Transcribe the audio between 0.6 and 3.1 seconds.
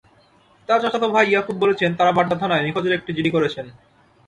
তাঁর চাচাতো ভাই ইয়াকুব বলেছেন, তাঁরা বাড্ডা থানায় নিখোঁজের